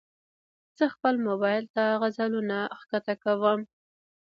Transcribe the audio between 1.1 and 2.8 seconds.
موبایل ته غزلونه